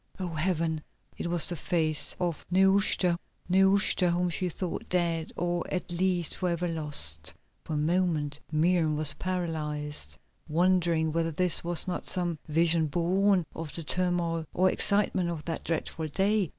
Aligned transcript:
Oh, 0.19 0.29
Heaven! 0.29 0.81
it 1.15 1.27
was 1.29 1.47
the 1.47 1.55
face 1.55 2.15
of 2.19 2.43
Nehushta, 2.49 3.19
Nehushta 3.47 4.09
whom 4.09 4.31
she 4.31 4.49
thought 4.49 4.89
dead, 4.89 5.31
or 5.35 5.63
at 5.71 5.91
least 5.91 6.35
for 6.37 6.49
ever 6.49 6.67
lost. 6.67 7.35
For 7.63 7.75
a 7.75 7.77
moment 7.77 8.39
Miriam 8.51 8.95
was 8.97 9.13
paralysed, 9.13 10.17
wondering 10.47 11.11
whether 11.11 11.29
this 11.29 11.63
was 11.63 11.87
not 11.87 12.07
some 12.07 12.39
vision 12.47 12.87
born 12.87 13.45
of 13.53 13.75
the 13.75 13.83
turmoil 13.83 14.45
and 14.55 14.67
excitement 14.69 15.29
of 15.29 15.45
that 15.45 15.63
dreadful 15.65 16.07
day. 16.07 16.49